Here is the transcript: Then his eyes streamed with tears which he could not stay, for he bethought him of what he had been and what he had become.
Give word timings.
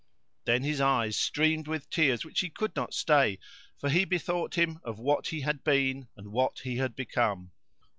Then 0.45 0.63
his 0.63 0.81
eyes 0.81 1.15
streamed 1.15 1.67
with 1.67 1.91
tears 1.91 2.25
which 2.25 2.39
he 2.39 2.49
could 2.49 2.75
not 2.75 2.91
stay, 2.91 3.37
for 3.77 3.87
he 3.87 4.03
bethought 4.03 4.55
him 4.55 4.79
of 4.83 4.97
what 4.97 5.27
he 5.27 5.41
had 5.41 5.63
been 5.63 6.07
and 6.17 6.29
what 6.31 6.61
he 6.61 6.77
had 6.77 6.95
become. 6.95 7.51